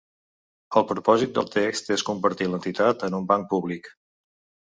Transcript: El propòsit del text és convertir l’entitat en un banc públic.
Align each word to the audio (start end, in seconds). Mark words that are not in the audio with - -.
El 0.79 0.85
propòsit 0.91 1.35
del 1.35 1.49
text 1.57 1.93
és 1.97 2.05
convertir 2.09 2.47
l’entitat 2.53 3.05
en 3.09 3.19
un 3.21 3.27
banc 3.33 3.49
públic. 3.55 3.93